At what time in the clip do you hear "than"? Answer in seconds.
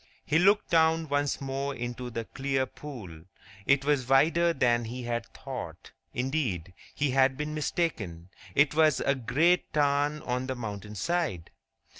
4.51-4.85